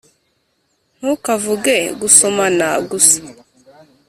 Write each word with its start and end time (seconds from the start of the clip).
ntukavuge 0.97 1.77
gusomana 2.01 2.67
gusa. 2.89 3.19